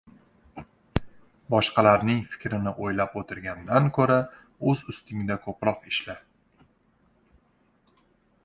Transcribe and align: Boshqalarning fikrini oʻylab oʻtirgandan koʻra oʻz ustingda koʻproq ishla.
Boshqalarning 1.53 2.23
fikrini 2.31 2.73
oʻylab 2.87 3.19
oʻtirgandan 3.21 3.91
koʻra 3.99 4.17
oʻz 4.73 4.83
ustingda 4.95 5.39
koʻproq 5.45 5.89
ishla. 5.93 6.17